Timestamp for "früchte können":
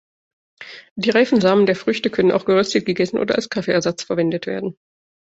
1.75-2.31